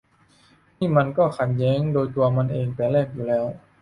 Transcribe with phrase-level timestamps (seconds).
[0.77, 3.45] นี่มันก็ขัดแย้งโดยตัวมันเองแต่แรกอยู่แล้ว